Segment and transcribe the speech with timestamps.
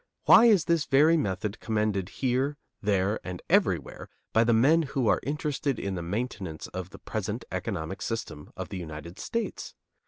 [0.23, 5.19] Why is this very method commended here, there, and everywhere by the men who are
[5.21, 9.75] interested in the maintenance of the present economic system of the United States?